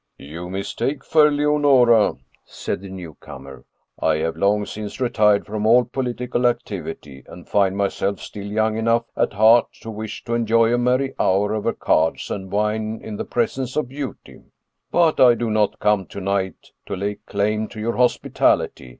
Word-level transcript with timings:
"You 0.33 0.49
mistake, 0.49 1.05
fair 1.05 1.29
Leonora," 1.29 2.15
said 2.43 2.81
the 2.81 2.89
newcomer." 2.89 3.65
I 4.09 4.15
have 4.15 4.35
long 4.35 4.65
since 4.65 4.99
retired 4.99 5.45
from 5.45 5.67
all 5.67 5.83
political 5.85 6.47
activity, 6.47 7.23
and 7.27 7.47
find 7.47 7.77
myself 7.77 8.19
still 8.19 8.47
young 8.47 8.77
enough 8.77 9.05
at 9.15 9.33
heart 9.33 9.67
to 9.81 9.91
wish 9.91 10.23
to 10.23 10.33
enjoy 10.33 10.73
a 10.73 10.77
merry 10.79 11.13
hour 11.19 11.53
over 11.53 11.71
cards 11.71 12.31
and 12.31 12.51
wine 12.51 12.99
in 13.03 13.17
the 13.17 13.25
presence 13.25 13.75
of 13.75 13.89
beauty 13.89 14.41
But 14.89 15.19
I 15.19 15.35
do 15.35 15.51
not 15.51 15.77
come 15.77 16.07
to 16.07 16.19
night 16.19 16.71
to 16.87 16.95
lay 16.95 17.19
claim 17.27 17.67
to 17.67 17.79
your 17.79 17.97
hospitality. 17.97 18.89